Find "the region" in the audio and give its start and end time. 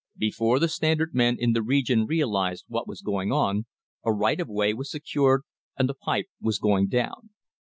1.53-2.07